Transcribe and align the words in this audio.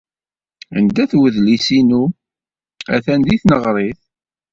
Anda-t 0.77 1.11
wedlis-inu? 1.19 2.03
Atan 2.95 3.21
deg 3.27 3.39
tneɣrit. 3.41 3.99